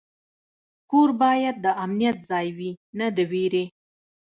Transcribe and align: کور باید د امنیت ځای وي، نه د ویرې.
کور 0.91 1.09
باید 1.21 1.55
د 1.65 1.67
امنیت 1.83 2.17
ځای 2.29 2.47
وي، 2.57 2.71
نه 2.97 3.07
د 3.15 3.17
ویرې. 3.31 3.65